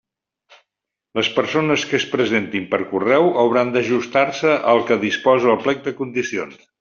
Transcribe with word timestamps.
Les 1.19 1.27
persones 1.35 1.83
que 1.91 1.95
es 1.97 2.07
presentin 2.15 2.65
per 2.73 2.79
correu 2.95 3.29
hauran 3.43 3.73
d'ajustar-se 3.77 4.59
al 4.73 4.85
que 4.89 5.01
disposa 5.09 5.53
el 5.57 5.63
plec 5.67 5.89
de 5.89 5.95
condicions. 6.01 6.65